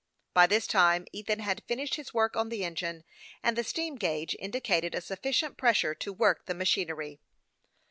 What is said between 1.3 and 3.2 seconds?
had finished his work on the engine,